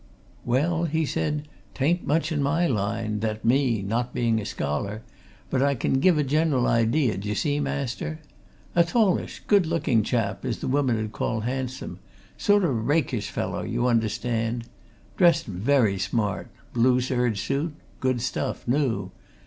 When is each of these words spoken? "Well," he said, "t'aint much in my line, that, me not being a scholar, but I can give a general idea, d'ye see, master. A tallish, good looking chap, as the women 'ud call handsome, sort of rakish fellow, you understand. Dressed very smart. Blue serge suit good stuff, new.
"Well," 0.45 0.85
he 0.85 1.05
said, 1.05 1.47
"t'aint 1.75 2.07
much 2.07 2.31
in 2.31 2.41
my 2.41 2.65
line, 2.65 3.19
that, 3.19 3.45
me 3.45 3.83
not 3.83 4.15
being 4.15 4.41
a 4.41 4.45
scholar, 4.45 5.03
but 5.51 5.61
I 5.61 5.75
can 5.75 5.99
give 5.99 6.17
a 6.17 6.23
general 6.23 6.65
idea, 6.65 7.17
d'ye 7.17 7.35
see, 7.35 7.59
master. 7.59 8.19
A 8.75 8.83
tallish, 8.83 9.43
good 9.45 9.67
looking 9.67 10.01
chap, 10.01 10.43
as 10.43 10.57
the 10.57 10.67
women 10.67 10.97
'ud 10.97 11.11
call 11.11 11.41
handsome, 11.41 11.99
sort 12.35 12.63
of 12.63 12.87
rakish 12.87 13.29
fellow, 13.29 13.61
you 13.61 13.85
understand. 13.85 14.67
Dressed 15.17 15.45
very 15.45 15.99
smart. 15.99 16.47
Blue 16.73 16.99
serge 16.99 17.39
suit 17.39 17.75
good 17.99 18.21
stuff, 18.21 18.67
new. 18.67 19.11